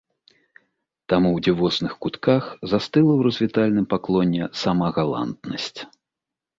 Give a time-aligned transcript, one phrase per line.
[1.13, 5.79] Там у дзівосных кутках застыла ў развітальным паклоне сама галантнасць.